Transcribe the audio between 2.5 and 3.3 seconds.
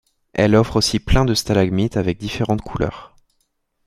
couleurs.